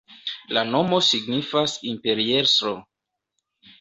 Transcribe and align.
La 0.57 0.61
nomo 0.75 1.01
signifas 1.09 1.77
imperiestro. 1.91 2.73